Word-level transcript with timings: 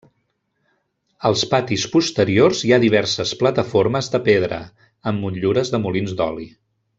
Als 1.29 1.43
patis 1.51 1.83
posteriors 1.95 2.63
hi 2.69 2.73
ha 2.73 2.79
diverses 2.85 3.35
plataformes 3.43 4.11
de 4.15 4.23
pedra, 4.31 4.59
amb 5.13 5.27
motllures 5.27 5.73
de 5.77 5.83
molins 5.85 6.17
d'oli. 6.23 6.51